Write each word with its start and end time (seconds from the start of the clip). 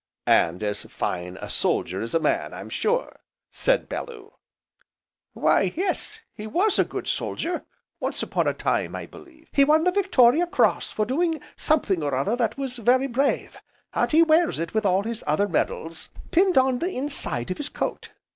"And 0.25 0.63
as 0.63 0.85
fine 0.85 1.37
a 1.43 1.47
soldier 1.47 2.01
as 2.01 2.15
a 2.15 2.19
man, 2.19 2.55
I'm 2.55 2.69
sure," 2.71 3.19
said 3.51 3.87
Bellew. 3.87 4.33
"Why 5.33 5.73
yes, 5.75 6.21
he 6.33 6.47
was 6.47 6.79
a 6.79 6.83
good 6.83 7.05
soldier, 7.07 7.65
once 7.99 8.23
upon 8.23 8.47
a 8.47 8.53
time, 8.55 8.95
I 8.95 9.05
believe, 9.05 9.49
he 9.53 9.63
won 9.63 9.83
the 9.83 9.91
Victoria 9.91 10.47
Cross 10.47 10.89
for 10.93 11.05
doing 11.05 11.39
something 11.55 12.01
or 12.01 12.15
other 12.15 12.35
that 12.35 12.57
was 12.57 12.77
very 12.77 13.05
brave, 13.05 13.57
and 13.93 14.11
he 14.11 14.23
wears 14.23 14.57
it 14.57 14.73
with 14.73 14.87
all 14.87 15.03
his 15.03 15.23
other 15.27 15.47
medals, 15.47 16.09
pinned 16.31 16.57
on 16.57 16.79
the 16.79 16.89
inside 16.89 17.51
of 17.51 17.57
his 17.57 17.69
coat. 17.69 18.09